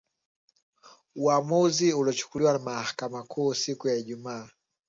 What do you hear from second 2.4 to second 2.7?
na